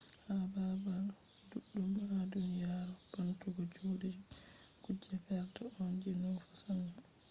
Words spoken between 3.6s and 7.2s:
jude kuje perda on je nufata sannu.